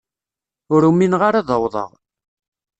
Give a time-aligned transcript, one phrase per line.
[0.73, 1.89] Ur umineɣ ara ad awḍeɣ.